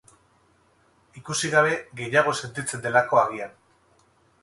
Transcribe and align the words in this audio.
Ikusi 1.21 1.53
gabe 1.57 1.75
gehiago 2.01 2.35
sentitzen 2.43 2.85
delako, 2.89 3.25
agian. 3.29 3.57